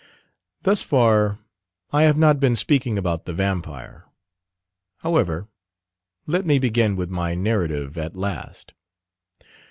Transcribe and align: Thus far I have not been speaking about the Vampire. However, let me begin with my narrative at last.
Thus 0.63 0.81
far 0.81 1.37
I 1.91 2.01
have 2.05 2.17
not 2.17 2.39
been 2.39 2.55
speaking 2.55 2.97
about 2.97 3.25
the 3.25 3.33
Vampire. 3.35 4.05
However, 5.01 5.47
let 6.25 6.43
me 6.43 6.57
begin 6.57 6.95
with 6.95 7.11
my 7.11 7.35
narrative 7.35 7.95
at 7.99 8.15
last. 8.15 8.73